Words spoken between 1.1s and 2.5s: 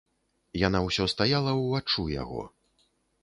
стаяла ўваччу яго.